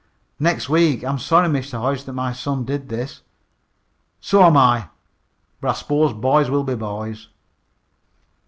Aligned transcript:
"Next 0.39 0.67
week. 0.67 1.03
I 1.03 1.11
am 1.11 1.19
sorry, 1.19 1.47
Mr. 1.47 1.79
Hodge, 1.79 2.05
that 2.05 2.13
my 2.13 2.33
son 2.33 2.65
did 2.65 2.89
this." 2.89 3.21
"So 4.19 4.41
am 4.41 4.57
I. 4.57 4.87
But 5.61 5.67
I 5.69 5.73
s'pose 5.73 6.11
boys 6.13 6.49
will 6.49 6.63
be 6.63 6.73
boys." 6.73 7.27